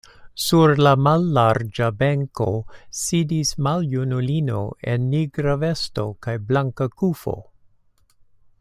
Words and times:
Sur 0.43 0.71
la 0.85 0.93
mallarĝa 1.07 1.89
benko 1.99 2.47
sidis 3.01 3.51
maljunulino 3.67 4.63
en 4.95 5.05
nigra 5.13 5.55
vesto 5.65 6.07
kaj 6.27 6.35
blanka 6.49 6.89
kufo. 7.03 7.37